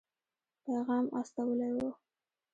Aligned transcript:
پیغام 0.63 1.05
استولی 1.19 1.69
وو. 1.75 1.89